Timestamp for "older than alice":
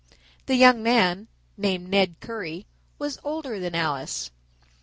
3.23-4.31